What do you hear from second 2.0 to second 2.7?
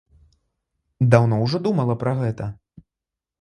пра гэта?!